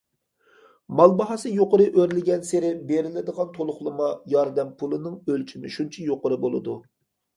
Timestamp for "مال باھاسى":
0.99-1.51